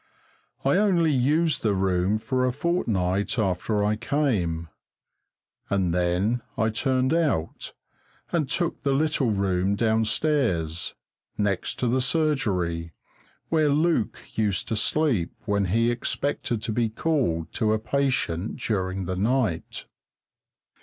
I 0.65 0.77
only 0.77 1.11
used 1.11 1.61
the 1.61 1.75
room 1.75 2.17
for 2.17 2.43
a 2.47 2.51
fortnight 2.51 3.37
after 3.37 3.85
I 3.85 3.97
came, 3.97 4.67
and 5.69 5.93
then 5.93 6.41
I 6.57 6.69
turned 6.69 7.13
out 7.13 7.73
and 8.31 8.49
took 8.49 8.81
the 8.81 8.93
little 8.93 9.29
room 9.29 9.75
downstairs, 9.75 10.95
next 11.37 11.77
to 11.81 11.87
the 11.87 12.01
surgery, 12.01 12.93
where 13.49 13.69
Luke 13.69 14.17
used 14.35 14.67
to 14.69 14.75
sleep 14.75 15.33
when 15.45 15.65
he 15.65 15.91
expected 15.91 16.63
to 16.63 16.71
be 16.71 16.89
called 16.89 17.53
to 17.53 17.71
a 17.71 17.77
patient 17.77 18.55
during 18.57 19.05
the 19.05 19.15
night. 19.15 19.85